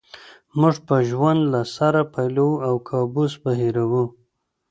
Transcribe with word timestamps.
موږ 0.59 0.75
به 0.87 0.97
ژوند 1.09 1.41
له 1.53 1.61
سره 1.75 2.01
پیلوو 2.13 2.63
او 2.67 2.75
کابوس 2.89 3.33
به 3.41 3.51
هېروو 3.61 4.03